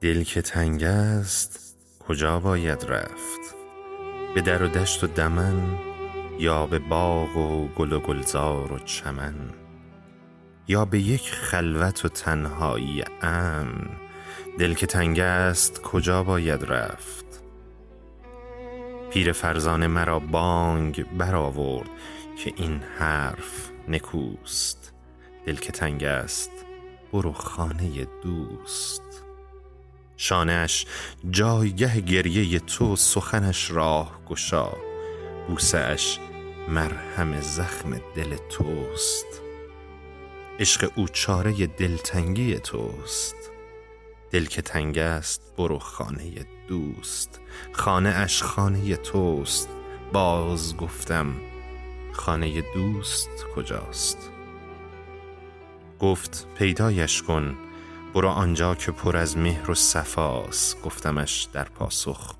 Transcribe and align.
دل 0.00 0.22
که 0.22 0.42
تنگ 0.42 0.84
است 0.84 1.76
کجا 2.08 2.40
باید 2.40 2.84
رفت؟ 2.88 3.56
به 4.34 4.40
در 4.40 4.62
و 4.62 4.68
دشت 4.68 5.04
و 5.04 5.06
دمن 5.06 5.78
یا 6.38 6.66
به 6.66 6.78
باغ 6.78 7.36
و 7.36 7.68
گل 7.68 7.92
و 7.92 8.00
گلزار 8.00 8.72
و 8.72 8.78
چمن؟ 8.78 9.34
یا 10.68 10.84
به 10.84 11.00
یک 11.00 11.30
خلوت 11.30 12.04
و 12.04 12.08
تنهایی 12.08 13.04
امن؟ 13.22 13.88
دل 14.58 14.74
که 14.74 14.86
تنگ 14.86 15.20
است 15.20 15.82
کجا 15.82 16.24
باید 16.24 16.64
رفت؟ 16.64 17.42
پیر 19.10 19.32
فرزانه 19.32 19.86
مرا 19.86 20.18
بانگ 20.18 21.16
برآورد 21.18 21.90
که 22.36 22.52
این 22.56 22.80
حرف 22.98 23.70
نکوست. 23.88 24.92
دل 25.46 25.56
که 25.56 25.72
تنگ 25.72 26.04
است 26.04 26.50
برو 27.12 27.32
خانه 27.32 28.06
دوست. 28.22 29.29
شانش 30.22 30.86
جایگه 31.30 32.00
گریه 32.00 32.58
تو 32.58 32.96
سخنش 32.96 33.70
راه 33.70 34.20
گشا. 34.28 34.72
بوسه 35.48 35.78
اش 35.78 36.18
مرهم 36.68 37.40
زخم 37.40 38.00
دل 38.14 38.36
توست. 38.36 39.42
عشق 40.58 40.92
او 40.96 41.08
چاره 41.08 41.66
دلتنگی 41.66 42.58
توست. 42.58 43.34
دل 44.30 44.44
که 44.44 44.62
تنگ 44.62 44.98
است 44.98 45.42
برو 45.56 45.78
خانه 45.78 46.46
دوست. 46.68 47.40
خانه 47.72 48.08
اش 48.08 48.42
خانه 48.42 48.96
توست. 48.96 49.68
باز 50.12 50.76
گفتم 50.76 51.34
خانه 52.12 52.60
دوست 52.74 53.30
کجاست؟ 53.54 54.30
گفت 56.00 56.46
پیدایش 56.58 57.22
کن. 57.22 57.69
برو 58.14 58.28
آنجا 58.28 58.74
که 58.74 58.92
پر 58.92 59.16
از 59.16 59.36
مهر 59.36 59.70
و 59.70 59.74
صفاست 59.74 60.82
گفتمش 60.82 61.48
در 61.52 61.64
پاسخ. 61.64 62.34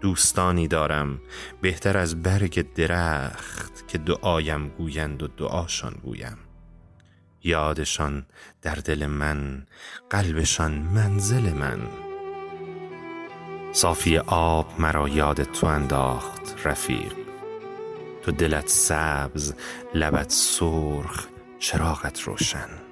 دوستانی 0.00 0.68
دارم 0.68 1.20
بهتر 1.60 1.98
از 1.98 2.22
برگ 2.22 2.72
درخت 2.72 3.88
که 3.88 3.98
دعایم 3.98 4.68
گویند 4.68 5.22
و 5.22 5.28
دعاشان 5.28 5.94
گویم. 6.04 6.38
یادشان 7.42 8.26
در 8.62 8.74
دل 8.74 9.06
من 9.06 9.66
قلبشان 10.10 10.72
منزل 10.72 11.52
من. 11.52 11.80
صافی 13.72 14.18
آب 14.26 14.80
مرا 14.80 15.08
یاد 15.08 15.42
تو 15.42 15.66
انداخت 15.66 16.66
رفیق. 16.66 17.12
تو 18.22 18.32
دلت 18.32 18.68
سبز 18.68 19.54
لبت 19.94 20.30
سرخ 20.30 21.26
چراغت 21.58 22.20
روشن. 22.20 22.87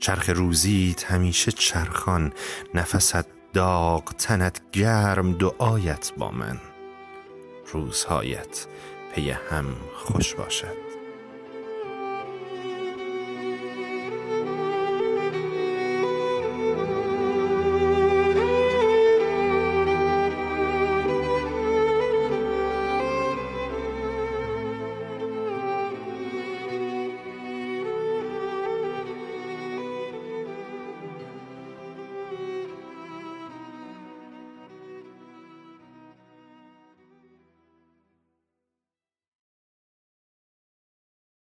چرخ 0.00 0.30
روزیت 0.30 1.04
همیشه 1.04 1.52
چرخان 1.52 2.32
نفست 2.74 3.26
داغ 3.52 4.12
تنت 4.12 4.60
گرم 4.72 5.32
دعایت 5.32 6.12
با 6.18 6.30
من. 6.30 6.60
روزهایت 7.72 8.66
پی 9.14 9.30
هم 9.30 9.66
خوش 9.96 10.34
باشد. 10.34 10.89